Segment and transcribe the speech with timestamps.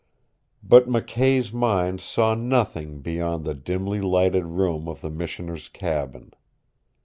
[0.63, 6.33] But McKay's mind saw nothing beyond the dimly lighted room of the Missioner's cabin.